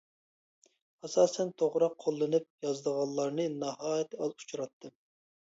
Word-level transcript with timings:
ئاساسەن 1.07 1.51
توغرا 1.63 1.89
قوللىنىپ 2.05 2.67
يازىدىغانلارنى 2.69 3.47
ناھايىتى 3.65 4.23
ئاز 4.23 4.35
ئۇچراتتىم. 4.43 4.97